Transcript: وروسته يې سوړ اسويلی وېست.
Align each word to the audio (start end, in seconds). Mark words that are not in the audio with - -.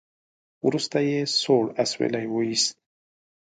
وروسته 0.65 0.97
يې 1.09 1.19
سوړ 1.41 1.65
اسويلی 1.83 2.25
وېست. 2.29 2.75